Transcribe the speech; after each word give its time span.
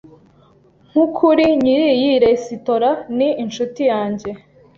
Nkukuri, 0.89 1.45
nyiri 1.63 1.87
iyi 1.95 2.11
resitora 2.25 2.89
ni 3.17 3.29
inshuti 3.43 3.81
yanjye. 3.91 4.29